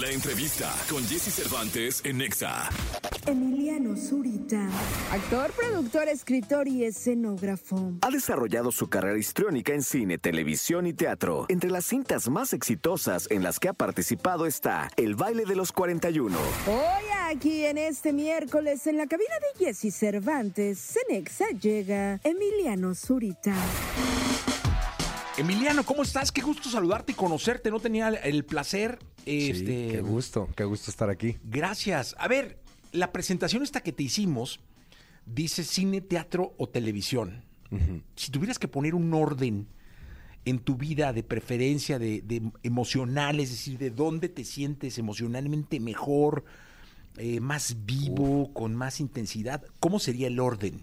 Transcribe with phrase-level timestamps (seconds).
[0.00, 2.70] La entrevista con Jesse Cervantes en Nexa.
[3.26, 4.66] Emiliano Zurita,
[5.12, 7.92] actor, productor, escritor y escenógrafo.
[8.00, 11.44] Ha desarrollado su carrera histriónica en cine, televisión y teatro.
[11.50, 15.70] Entre las cintas más exitosas en las que ha participado está El baile de los
[15.70, 16.34] 41.
[16.66, 23.54] Hoy aquí en este miércoles en la cabina de Jesse Cervantes, Cenexa llega Emiliano Zurita.
[25.40, 26.32] Emiliano, ¿cómo estás?
[26.32, 27.70] Qué gusto saludarte y conocerte.
[27.70, 28.98] No tenía el placer.
[29.24, 31.36] Sí, este, qué gusto, qué gusto estar aquí.
[31.44, 32.14] Gracias.
[32.18, 32.58] A ver,
[32.92, 34.60] la presentación esta que te hicimos
[35.26, 37.44] dice cine, teatro o televisión.
[38.16, 39.68] Si tuvieras que poner un orden
[40.44, 45.78] en tu vida de preferencia, de, de emocional, es decir, de dónde te sientes emocionalmente
[45.78, 46.44] mejor,
[47.16, 50.80] eh, más vivo, con más intensidad, ¿cómo sería el orden?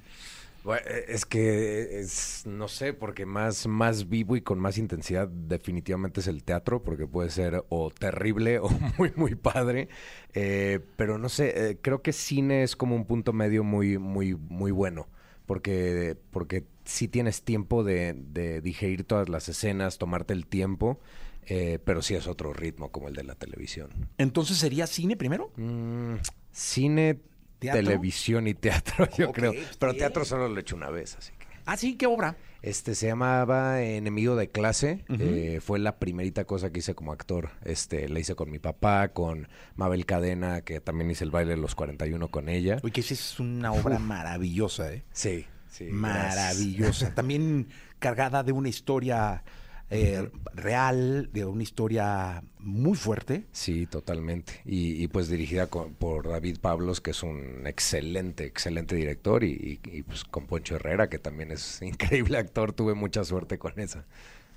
[0.67, 5.29] Bueno, eh, es que es, no sé, porque más, más vivo y con más intensidad
[5.29, 8.67] definitivamente es el teatro, porque puede ser o terrible o
[8.97, 9.87] muy, muy padre.
[10.33, 14.35] Eh, pero no sé, eh, creo que cine es como un punto medio muy, muy,
[14.35, 15.07] muy bueno.
[15.45, 20.99] Porque, porque sí tienes tiempo de, de digerir todas las escenas, tomarte el tiempo,
[21.45, 23.89] eh, pero sí es otro ritmo como el de la televisión.
[24.17, 25.49] Entonces sería cine primero.
[25.55, 26.15] Mm,
[26.51, 27.21] cine,
[27.59, 27.81] ¿Teatro?
[27.81, 29.53] televisión y teatro, yo creo.
[29.79, 29.99] Pero bien.
[29.99, 31.47] teatro solo lo he hecho una vez, así que.
[31.65, 32.37] Ah, sí, ¿qué obra?
[32.61, 35.03] Este se llamaba Enemigo de clase.
[35.09, 37.49] eh, fue la primerita cosa que hice como actor.
[37.63, 41.57] Este, la hice con mi papá, con Mabel Cadena, que también hice el baile de
[41.57, 42.79] los 41 con ella.
[42.83, 45.03] Uy, que esa es una obra maravillosa, ¿eh?
[45.11, 45.85] Sí, sí.
[45.85, 47.13] maravillosa.
[47.15, 47.67] También
[47.99, 49.43] cargada de una historia
[49.89, 53.45] eh, real, de una historia muy fuerte.
[53.51, 54.61] Sí, totalmente.
[54.65, 59.79] Y, y, pues dirigida con- por David Pablos, que es un excelente, excelente director, y,
[59.85, 62.73] y- y, pues con Poncho Herrera, que también es increíble actor.
[62.73, 64.05] Tuve mucha suerte con esa.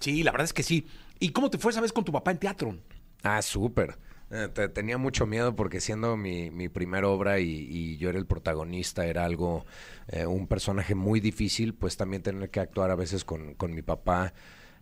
[0.00, 0.86] Sí, la verdad es que sí.
[1.18, 2.76] ¿Y cómo te fue esa vez con tu papá en teatro?
[3.22, 3.98] Ah, súper.
[4.32, 8.18] Eh, te- tenía mucho miedo porque siendo mi, mi primera obra y, y yo era
[8.18, 9.66] el protagonista, era algo,
[10.08, 13.82] eh, un personaje muy difícil, pues también tener que actuar a veces con, con mi
[13.82, 14.32] papá.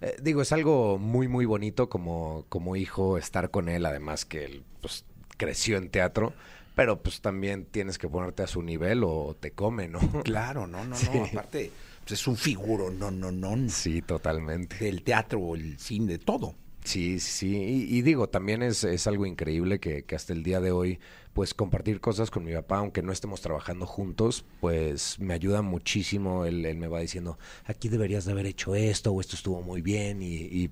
[0.00, 4.44] Eh, digo, es algo muy, muy bonito como, como hijo estar con él, además que
[4.44, 5.04] él pues,
[5.36, 6.32] creció en teatro,
[6.76, 9.98] pero pues también tienes que ponerte a su nivel o te come, ¿no?
[10.24, 11.08] Claro, no, no, Sí.
[11.12, 11.24] no.
[11.24, 11.72] Aparte,
[12.06, 13.68] pues es un figuro, no, no, no.
[13.68, 14.76] Sí, totalmente.
[14.78, 16.54] Del teatro, el cine, de todo.
[16.88, 17.54] Sí, sí.
[17.54, 21.00] Y, y digo, también es, es algo increíble que, que hasta el día de hoy,
[21.34, 26.46] pues compartir cosas con mi papá, aunque no estemos trabajando juntos, pues me ayuda muchísimo.
[26.46, 29.82] Él, él me va diciendo, aquí deberías de haber hecho esto o esto estuvo muy
[29.82, 30.22] bien.
[30.22, 30.70] Y, y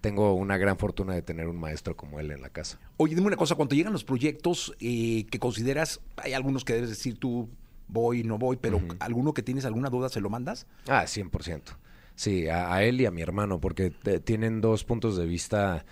[0.00, 2.78] tengo una gran fortuna de tener un maestro como él en la casa.
[2.96, 6.90] Oye, dime una cosa, cuando llegan los proyectos eh, que consideras, hay algunos que debes
[6.90, 7.48] decir tú,
[7.88, 10.68] voy, no voy, pero alguno que tienes alguna duda, ¿se lo mandas?
[10.86, 11.76] Ah, 100%.
[12.16, 15.84] Sí, a, él y a mi hermano, porque te- tienen dos puntos de vista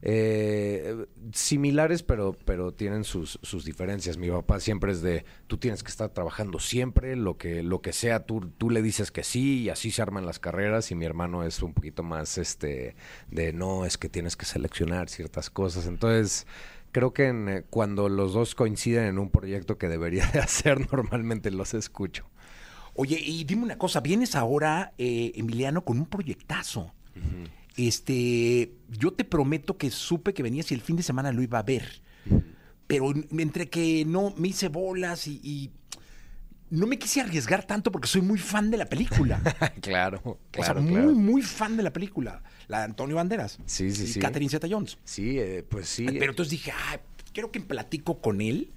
[0.00, 4.16] eh, similares, pero, pero tienen sus, sus diferencias.
[4.16, 7.92] Mi papá siempre es de, tú tienes que estar trabajando siempre, lo que, lo que
[7.92, 10.90] sea, tú, tú le dices que sí y así se arman las carreras.
[10.92, 12.94] Y mi hermano es un poquito más este
[13.30, 15.86] de, no, es que tienes que seleccionar ciertas cosas.
[15.86, 16.46] Entonces...
[16.94, 20.92] Creo que en, eh, cuando los dos coinciden en un proyecto que debería de hacer,
[20.92, 22.26] normalmente los escucho.
[22.94, 26.92] Oye, y dime una cosa, vienes ahora, eh, Emiliano, con un proyectazo.
[27.76, 31.58] Este, yo te prometo que supe que venías y el fin de semana lo iba
[31.58, 32.02] a ver.
[32.86, 35.70] Pero entre que no me hice bolas y, y
[36.72, 39.40] no me quise arriesgar tanto porque soy muy fan de la película.
[39.80, 41.12] claro, o claro, sea, muy, claro.
[41.12, 42.42] muy fan de la película.
[42.66, 43.58] La de Antonio Banderas.
[43.66, 44.20] Sí, sí, y sí.
[44.20, 44.98] Catherine Zeta-Jones.
[45.04, 46.06] Sí, eh, pues sí.
[46.06, 46.98] Pero entonces dije, ah,
[47.32, 48.70] quiero que platico con él.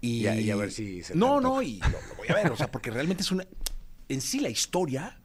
[0.00, 2.34] Y, Y a- y a ver si se No, no, y lo, lo voy a
[2.34, 3.44] ver, o sea, porque realmente es una...
[4.08, 5.20] En sí la historia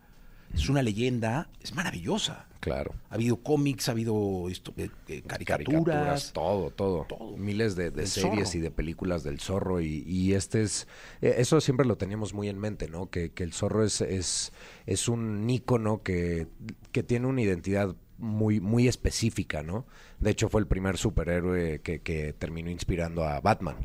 [0.53, 2.47] es una leyenda, es maravillosa.
[2.59, 2.93] Claro.
[3.09, 6.33] Ha habido cómics, ha habido esto, eh, eh, caricaturas.
[6.33, 7.37] todo, todo, Todo.
[7.37, 8.57] Miles de, series zorro.
[8.57, 10.87] y de películas del zorro y, y este es,
[11.21, 13.09] eh, eso siempre lo teníamos muy en mente, ¿no?
[13.11, 14.51] Que, que el zorro es, es,
[14.87, 16.47] es un ícono que,
[16.91, 19.85] que tiene una identidad muy, muy específica, ¿no?
[20.19, 23.75] De hecho fue el primer superhéroe que, que terminó inspirando a Batman.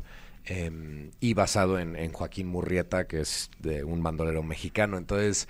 [0.45, 3.49] Eh, y basado en, Joaquín Murrieta, que es
[3.85, 4.97] un bandolero mexicano.
[4.97, 5.47] Entonces,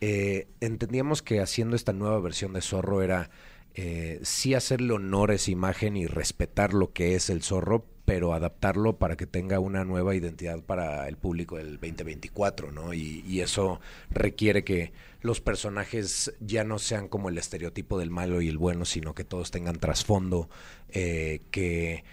[0.00, 3.30] eh, entendíamos que haciendo esta nueva versión de Zorro era
[3.74, 8.32] eh, sí hacerle honor a esa imagen y respetar lo que es el zorro, pero
[8.32, 12.94] adaptarlo para que tenga una nueva identidad para el público del 2024, ¿no?
[12.94, 13.80] Y, y eso
[14.10, 14.92] requiere que
[15.22, 19.24] los personajes ya no sean como el estereotipo del malo y el bueno, sino que
[19.24, 20.50] todos tengan trasfondo,
[20.90, 22.04] eh, que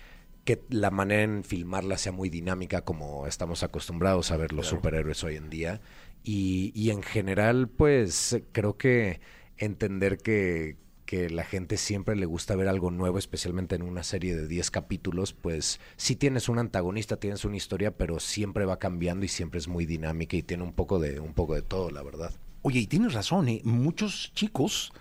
[0.56, 5.24] que la manera en filmarla sea muy dinámica como estamos acostumbrados a ver los superhéroes
[5.24, 5.82] hoy en día.
[6.24, 9.22] Y, y en general, pues creo que
[9.58, 14.36] entender que, que la gente siempre le gusta ver algo nuevo, especialmente en una serie
[14.36, 19.26] de 10 capítulos, pues sí tienes un antagonista, tienes una historia, pero siempre va cambiando
[19.26, 22.04] y siempre es muy dinámica y tiene un poco de, un poco de todo, la
[22.04, 22.34] verdad.
[22.62, 23.62] Oye, y tienes razón, ¿eh?
[23.64, 24.94] muchos chicos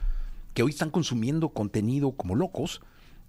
[0.55, 2.81] que hoy están consumiendo contenido como locos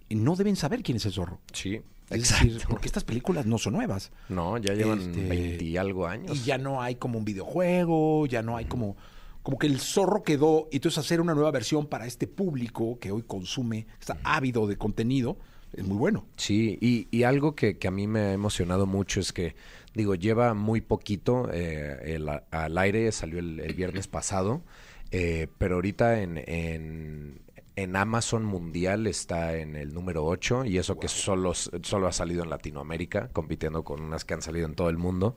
[0.09, 1.39] no deben saber quién es el zorro.
[1.53, 1.81] Sí,
[2.12, 4.12] Es decir, porque estas películas no son nuevas.
[4.30, 6.38] No, ya llevan Este, 20 y algo años.
[6.38, 8.96] Y ya no hay como un videojuego, ya no hay como...
[9.44, 13.12] Como que el zorro quedó, y entonces hacer una nueva versión para este público que
[13.12, 15.36] hoy consume, está ávido de contenido,
[15.74, 16.28] es muy bueno.
[16.36, 19.56] Sí, y, y algo que, que a mí me ha emocionado mucho es que,
[19.96, 24.62] digo, lleva muy poquito eh, el- al aire, salió el, el viernes pasado,
[25.10, 27.40] eh, pero ahorita en, en,
[27.75, 32.44] en Amazon Mundial está en el número 8 y eso que solo, solo ha salido
[32.44, 35.35] en Latinoamérica, compitiendo con unas que han salido en todo el mundo.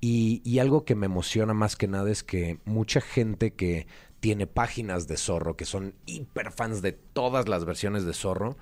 [0.00, 3.86] Y, y algo que me emociona más que nada es que mucha gente que
[4.20, 8.56] tiene páginas de Zorro, que son hiper fans de todas las versiones de Zorro,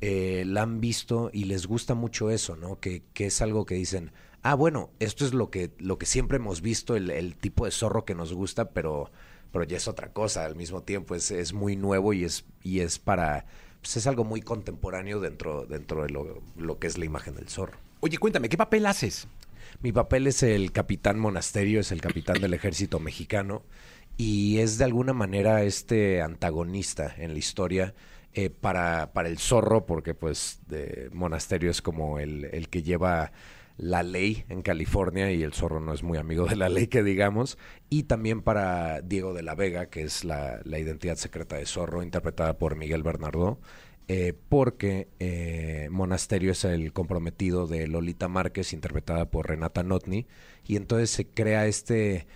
[0.00, 2.78] eh, la han visto y les gusta mucho eso, ¿no?
[2.78, 4.12] Que, que es algo que dicen,
[4.42, 7.70] ah, bueno, esto es lo que, lo que siempre hemos visto, el, el tipo de
[7.70, 9.10] zorro que nos gusta, pero,
[9.58, 12.78] pero ya es otra cosa al mismo tiempo, es, es muy nuevo y es, y
[12.78, 13.44] es para,
[13.80, 17.48] pues es algo muy contemporáneo dentro, dentro de lo, lo que es la imagen del
[17.48, 17.76] zorro.
[17.98, 19.26] Oye, cuéntame, ¿qué papel haces?
[19.82, 23.64] Mi papel es el capitán monasterio, es el capitán del ejército mexicano
[24.16, 27.94] y es de alguna manera este antagonista en la historia
[28.34, 33.32] eh, para, para el zorro, porque pues de monasterio es como el, el que lleva
[33.78, 37.02] la ley en California y el zorro no es muy amigo de la ley que
[37.02, 37.56] digamos,
[37.88, 42.02] y también para Diego de la Vega, que es la, la identidad secreta de zorro,
[42.02, 43.58] interpretada por Miguel Bernardo,
[44.08, 50.26] eh, porque eh, Monasterio es el comprometido de Lolita Márquez, interpretada por Renata Notni,
[50.66, 52.26] y entonces se crea este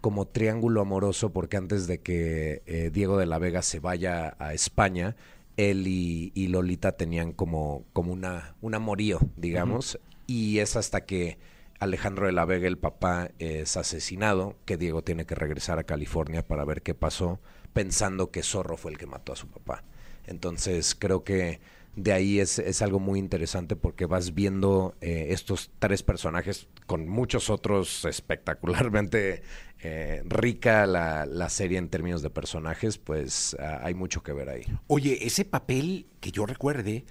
[0.00, 4.54] como triángulo amoroso, porque antes de que eh, Diego de la Vega se vaya a
[4.54, 5.14] España,
[5.56, 10.00] él y, Lolita tenían como, como una, un amorío, digamos,
[10.30, 11.38] y es hasta que
[11.80, 16.46] Alejandro de la Vega, el papá, es asesinado, que Diego tiene que regresar a California
[16.46, 17.40] para ver qué pasó,
[17.72, 19.82] pensando que Zorro fue el que mató a su papá.
[20.26, 21.58] Entonces creo que
[21.96, 27.08] de ahí es, es algo muy interesante porque vas viendo eh, estos tres personajes con
[27.08, 29.42] muchos otros espectacularmente
[29.80, 34.48] eh, rica la, la serie en términos de personajes, pues ah, hay mucho que ver
[34.48, 34.62] ahí.
[34.86, 37.04] Oye, ese papel que yo recuerde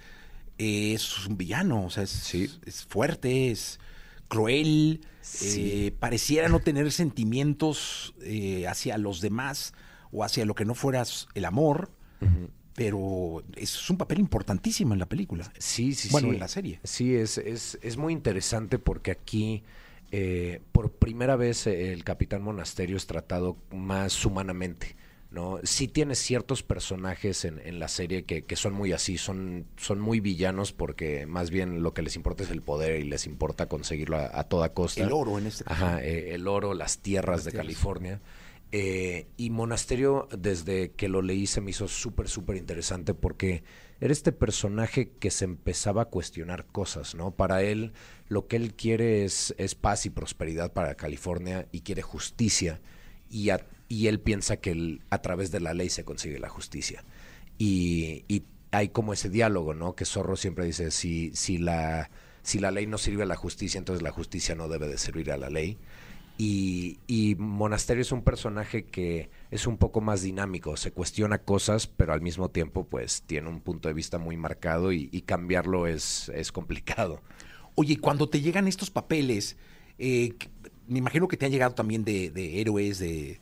[0.60, 2.50] es un villano, o sea, es, Sí.
[2.66, 3.78] es fuerte, es
[4.28, 5.70] cruel, Sí.
[5.86, 9.72] eh, pareciera no tener sentimientos eh, hacia los demás
[10.12, 11.90] o hacia lo que no fueras el amor,
[12.74, 15.52] pero es un papel importantísimo en la película.
[15.58, 16.34] Sí, sí, Bueno, sí.
[16.34, 16.80] en la serie.
[16.84, 19.62] Sí, es, es, es muy interesante porque aquí,
[20.12, 24.96] eh, por primera vez, eh, el Capitán Monasterio es tratado más humanamente.
[25.30, 25.58] ¿No?
[25.62, 30.00] Sí tiene ciertos personajes en, en la serie que, que son muy así, son, son
[30.00, 33.68] muy villanos porque más bien lo que les importa es el poder y les importa
[33.68, 35.02] conseguirlo a, a toda costa.
[35.02, 35.84] El oro en este caso.
[35.84, 37.66] Ajá, eh, el oro, las tierras de tierras.
[37.66, 38.20] California.
[38.72, 43.64] Eh, y Monasterio, desde que lo leí, se me hizo súper, súper interesante porque
[44.00, 47.32] era este personaje que se empezaba a cuestionar cosas, ¿no?
[47.32, 47.92] Para él,
[48.28, 52.80] lo que él quiere es, es paz y prosperidad para California y quiere justicia.
[53.28, 57.04] Y, a- y él piensa que a través de la ley se consigue la justicia.
[57.58, 59.96] Y, y hay como ese diálogo, ¿no?
[59.96, 62.08] Que Zorro siempre dice, si, si, la,
[62.42, 65.32] si la ley no sirve a la justicia, entonces la justicia no debe de servir
[65.32, 65.76] a la ley.
[66.38, 71.88] Y, y Monasterio es un personaje que es un poco más dinámico, se cuestiona cosas,
[71.88, 75.88] pero al mismo tiempo pues tiene un punto de vista muy marcado y, y cambiarlo
[75.88, 77.22] es, es complicado.
[77.74, 79.56] Oye, cuando te llegan estos papeles,
[79.98, 80.34] eh,
[80.86, 83.40] me imagino que te han llegado también de, de héroes, de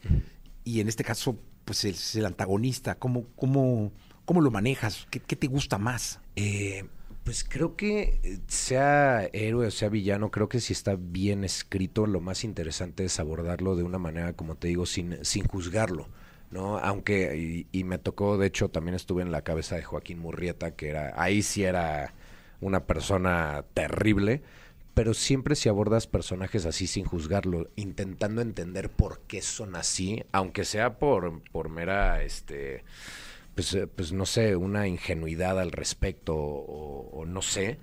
[0.69, 2.97] y en este caso, pues es el antagonista.
[2.97, 3.91] ¿Cómo, cómo,
[4.27, 5.07] cómo lo manejas?
[5.11, 6.21] ¿Qué, te gusta más?
[6.37, 6.85] Eh,
[7.25, 12.07] pues creo que eh, sea héroe o sea villano, creo que si está bien escrito,
[12.07, 16.09] lo más interesante es abordarlo de una manera, como te digo, sin, sin juzgarlo.
[16.51, 16.77] ¿no?
[16.77, 20.73] Aunque, y, y me tocó, de hecho, también estuve en la cabeza de Joaquín Murrieta,
[20.73, 22.13] que era, ahí sí era
[22.61, 24.43] una persona terrible,
[24.99, 30.65] pero siempre si abordas personajes así sin juzgarlo, intentando entender por qué son así, aunque
[30.65, 32.83] sea por, por mera, este,
[33.55, 37.79] pues, eh, pues no sé, una ingenuidad al respecto o, o no sé,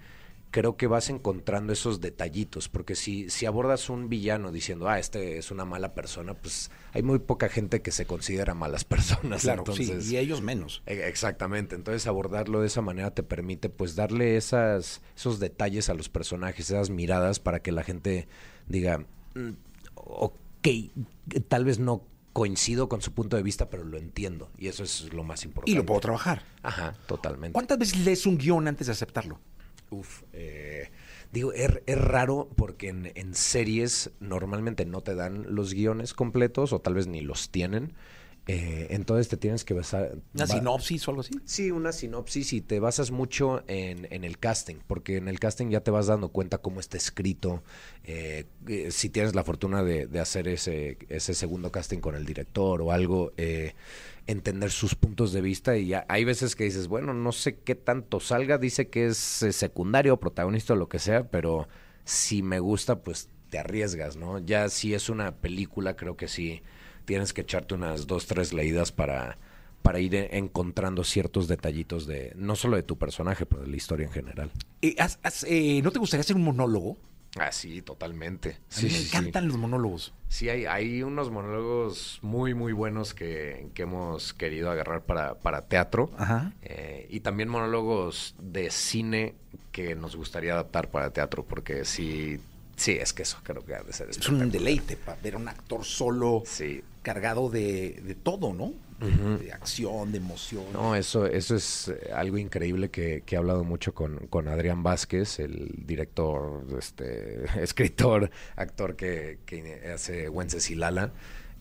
[0.55, 5.37] creo que vas encontrando esos detallitos, porque si, si abordas un villano diciendo, ah, este
[5.37, 9.41] es una mala persona, pues hay muy poca gente que se considera malas personas.
[9.41, 10.81] Claro, entonces, sí, y ellos menos.
[10.85, 15.93] e- Exactamente, entonces abordarlo de esa manera te permite pues darle esas, esos detalles a
[15.93, 18.29] los personajes, esas miradas para que la gente
[18.69, 18.99] diga,
[19.33, 19.49] "Mm,
[19.95, 20.67] ok,
[21.49, 24.51] tal vez no coincido con su punto de vista, pero lo entiendo.
[24.57, 25.71] Y eso es lo más importante.
[25.71, 26.43] Y lo puedo trabajar.
[26.63, 27.51] Ajá, totalmente.
[27.53, 29.39] ¿Cuántas veces lees un guion antes de aceptarlo?
[29.89, 30.89] Uf, eh,
[31.31, 36.73] digo, es, es raro porque en, en series normalmente no te dan los guiones completos
[36.73, 37.93] o tal vez ni los tienen.
[38.47, 40.17] Eh, entonces te tienes que basar...
[40.35, 41.33] ¿Una sinopsis o algo así?
[41.45, 45.69] Sí, una sinopsis y te basas mucho en, en el casting, porque en el casting
[45.69, 47.63] ya te vas dando cuenta cómo está escrito.
[48.03, 52.23] eh, eh, si tienes la fortuna de, de hacer ese, ese segundo casting con el
[52.23, 53.73] director o algo, eh,
[54.27, 55.77] entender sus puntos de vista.
[55.77, 59.51] Y hay veces que dices, bueno, no sé qué tanto salga, dice que es eh,
[59.51, 61.67] secundario, protagonista o lo que sea, pero
[62.03, 64.39] si me gusta, pues te arriesgas, ¿no?
[64.39, 66.61] Ya si es una película, creo que sí
[67.05, 69.37] tienes que echarte unas dos, tres leídas para,
[69.81, 74.07] para ir encontrando ciertos detallitos de, no solo de tu personaje, pero de la historia
[74.07, 74.51] en general.
[74.81, 74.95] Eh,
[75.47, 76.97] eh, ¿No te gustaría hacer un monólogo?
[77.37, 78.59] Ah, sí, totalmente.
[78.77, 80.13] A mí me encantan los monólogos.
[80.29, 85.63] Sí, hay, hay unos monólogos muy, muy buenos que, que hemos querido agarrar para, para
[85.63, 86.11] teatro.
[86.17, 86.53] Ajá.
[86.61, 89.35] Eh, y también monólogos de cine
[89.71, 92.39] que nos gustaría adaptar para teatro, porque sí,
[92.77, 95.37] sí, es que eso creo que ha de ser Es un deleite para ver a
[95.37, 96.81] un actor solo Sí.
[97.05, 98.73] Cargado de, de todo, ¿no?
[98.99, 100.63] De acción, de emoción.
[100.73, 104.81] No, eso, eso es eh, algo increíble que, que he hablado mucho con, con Adrián
[104.81, 111.13] Vázquez, el director, este, escritor, actor que, que hace Wencesilala,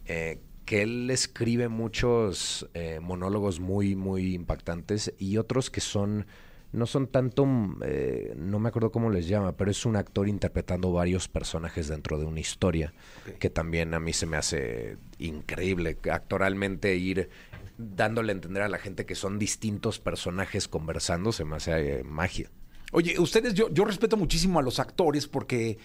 [0.06, 6.26] eh, que él escribe muchos eh, monólogos muy, muy impactantes y otros que son,
[6.74, 10.28] no son tanto, mm, eh, no me acuerdo cómo les llama, pero es un actor
[10.28, 12.92] interpretando varios personajes dentro de una historia,
[13.38, 17.30] que también a mí se me hace increíble actoralmente ir
[17.78, 22.04] dándole a entender a la gente que son distintos personajes conversando, se me hace eh,
[22.04, 22.50] magia.
[22.90, 25.78] Oye, ustedes, yo, yo respeto muchísimo a los actores porque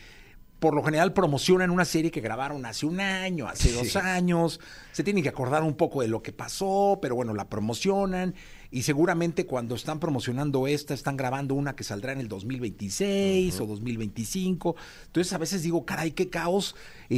[0.59, 4.59] por lo general promocionan una serie que grabaron hace un año, hace dos años.
[4.91, 8.35] Se tienen que acordar un poco de lo que pasó, pero bueno, la promocionan.
[8.69, 13.65] Y seguramente cuando están promocionando esta, están grabando una que saldrá en el 2026 o
[13.65, 14.75] 2025.
[15.07, 16.75] Entonces a veces digo, caray, qué caos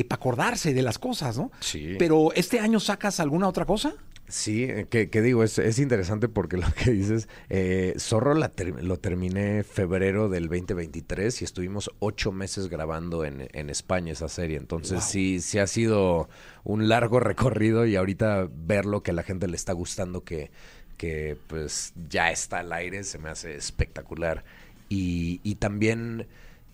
[0.08, 1.52] para acordarse de las cosas, ¿no?
[1.60, 1.96] Sí.
[1.98, 3.96] Pero este año sacas alguna otra cosa?
[4.34, 8.48] Sí, eh, que, que digo, es, es interesante porque lo que dices, eh, Zorro la
[8.50, 14.30] ter- lo terminé febrero del 2023 y estuvimos ocho meses grabando en, en España esa
[14.30, 14.56] serie.
[14.58, 16.30] Entonces sí, sí ha sido
[16.64, 20.50] un largo recorrido y ahorita verlo que a la gente le está gustando, que,
[20.96, 24.46] que pues ya está al aire, se me hace espectacular.
[24.88, 26.28] Y, y también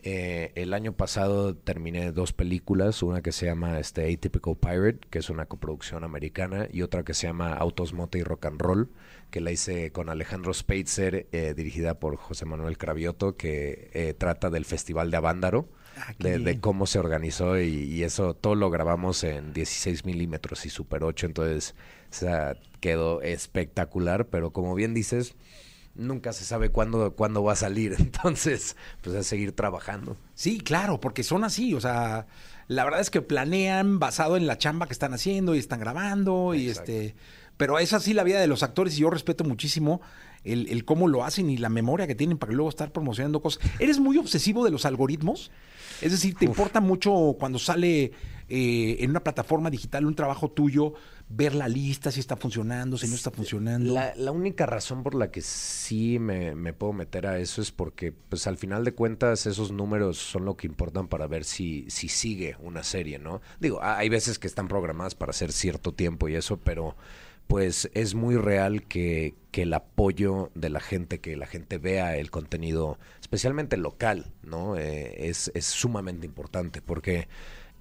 [0.09, 5.19] eh, el año pasado terminé dos películas, una que se llama este, Atypical Pirate, que
[5.19, 8.89] es una coproducción americana, y otra que se llama Autos, Moto y Rock and Roll,
[9.31, 14.49] que la hice con Alejandro Speitzer, eh, dirigida por José Manuel Cravioto, que eh, trata
[14.49, 15.67] del Festival de Avándaro,
[15.99, 20.65] Ah, de, de cómo se organizó, y, y eso todo lo grabamos en 16 milímetros
[20.65, 21.75] y Super 8, entonces
[22.09, 25.35] o sea, quedó espectacular, pero como bien dices
[25.97, 27.95] nunca se sabe cuándo, cuándo va a salir.
[27.99, 30.15] Entonces, pues es seguir trabajando.
[30.33, 32.27] Sí, claro, porque son así, o sea,
[32.67, 36.53] la verdad es que planean basado en la chamba que están haciendo y están grabando
[36.53, 37.15] y este,
[37.57, 40.01] pero es así la vida de los actores y yo respeto muchísimo
[40.43, 43.61] el, el cómo lo hacen y la memoria que tienen para luego estar promocionando cosas.
[43.79, 45.51] ¿Eres muy obsesivo de los algoritmos?
[46.01, 48.11] Es decir, ¿te importa mucho cuando sale
[48.49, 50.93] eh, en una plataforma digital un trabajo tuyo
[51.29, 53.93] ver la lista, si está funcionando, si no está funcionando?
[53.93, 57.71] La, la única razón por la que sí me, me puedo meter a eso es
[57.71, 61.85] porque, pues al final de cuentas, esos números son lo que importan para ver si,
[61.89, 63.41] si sigue una serie, ¿no?
[63.59, 66.95] Digo, ha- hay veces que están programadas para hacer cierto tiempo y eso, pero
[67.47, 72.17] pues es muy real que, que el apoyo de la gente, que la gente vea
[72.17, 74.75] el contenido, especialmente local, ¿no?
[74.77, 77.27] Eh, es, es sumamente importante porque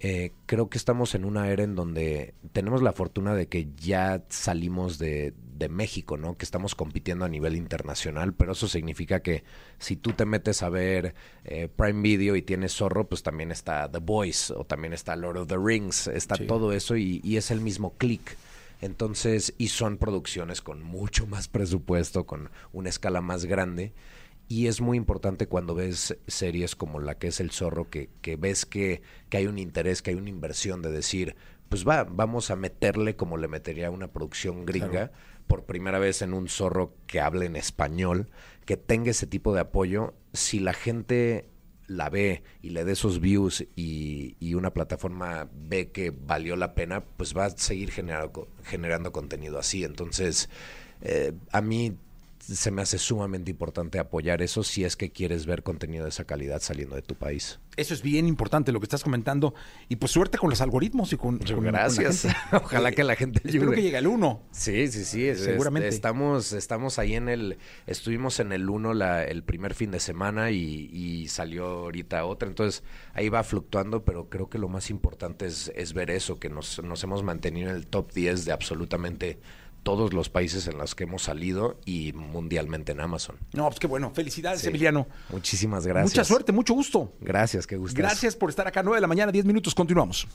[0.01, 4.23] eh, creo que estamos en una era en donde tenemos la fortuna de que ya
[4.29, 6.37] salimos de, de México, ¿no?
[6.37, 9.43] Que estamos compitiendo a nivel internacional, pero eso significa que
[9.79, 13.91] si tú te metes a ver eh, Prime Video y tienes Zorro, pues también está
[13.91, 16.47] The Voice o también está Lord of the Rings, está Sí.
[16.47, 18.37] todo eso y, y es el mismo clic.
[18.83, 23.93] Entonces, y son producciones con mucho más presupuesto, con una escala más grande.
[24.49, 28.37] Y es muy importante cuando ves series como la que es El Zorro, que, que
[28.37, 31.35] ves que, que hay un interés, que hay una inversión de decir,
[31.69, 35.11] pues va, vamos a meterle como le metería una producción gringa,
[35.47, 38.29] por primera vez en un zorro que hable en español,
[38.65, 40.15] que tenga ese tipo de apoyo.
[40.33, 41.49] Si la gente
[41.87, 46.75] la ve y le dé esos views y, y una plataforma ve que valió la
[46.75, 49.85] pena, pues va a seguir generando, generando contenido así.
[49.85, 50.51] Entonces,
[51.03, 51.97] eh, a mí
[52.55, 56.25] se me hace sumamente importante apoyar eso si es que quieres ver contenido de esa
[56.25, 57.59] calidad saliendo de tu país.
[57.77, 59.53] Eso es bien importante lo que estás comentando.
[59.89, 62.23] Y pues suerte con los algoritmos y con, con- con la Gracias.
[62.23, 62.37] gente.
[62.57, 63.77] Ojalá que la gente Espero ayude.
[63.77, 64.43] que llegue el uno.
[64.53, 65.27] Sí, sí, sí.
[65.27, 65.89] es- Seguramente.
[65.89, 70.01] es- estamos, estamos ahí en el, estuvimos en el uno la, el primer fin de
[70.01, 72.49] semana y, y salió ahorita otra.
[72.49, 76.49] Entonces ahí va fluctuando, pero creo que lo más importante es, es ver eso, que
[76.49, 79.39] nos, nos hemos mantenido en el top 10 de absolutamente
[79.87, 83.37] todos los países en los que hemos salido y mundialmente en Amazon.
[83.53, 84.11] No, pues qué bueno.
[84.13, 84.67] Felicidades, Sí.
[84.67, 85.07] Emiliano.
[85.31, 86.13] Muchísimas gracias.
[86.13, 87.13] Mucha suerte, mucho gusto.
[87.21, 87.97] Gracias, qué gusto.
[87.97, 88.83] Gracias por estar acá.
[88.83, 89.77] 9 de la mañana, 10 minutos.
[89.77, 90.27] Continuamos.